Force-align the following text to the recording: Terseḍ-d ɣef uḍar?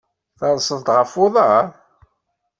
Terseḍ-d 0.39 0.87
ɣef 0.97 1.13
uḍar? 1.25 1.65